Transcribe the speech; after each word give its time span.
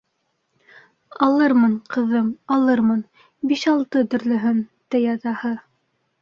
—Алырмын, 1.25 1.75
ҡыҙым, 1.95 2.31
алырмын, 2.55 3.05
биш-алты 3.53 4.03
төрлөһөн,— 4.15 4.65
ти 4.91 5.05
атаһы. 5.15 5.55